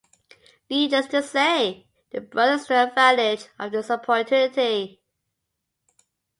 Needless 0.67 1.05
to 1.09 1.21
say, 1.21 1.85
the 2.09 2.21
brothers 2.21 2.65
took 2.65 2.89
advantage 2.89 3.45
of 3.59 3.71
this 3.71 3.91
opportunity. 3.91 4.99